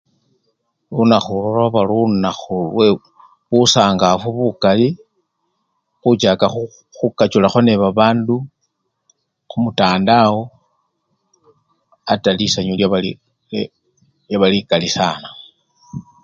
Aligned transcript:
Lunakhu 0.95 1.29
olwo 1.35 1.49
lwaba 1.55 1.81
lunakhu 1.89 2.53
lwebusangafu 2.73 4.27
bukali, 4.37 4.89
khuchaka 6.01 6.45
khu! 6.53 6.63
khukachulakho 6.97 7.59
nebabandu 7.63 8.35
khumutandawo 9.49 10.41
ate 12.11 12.29
lisanyu 12.39 12.73
lyaba 12.79 12.97
li! 13.05 13.11
lyaba 14.27 14.45
likali 14.53 14.89
sana. 14.97 15.29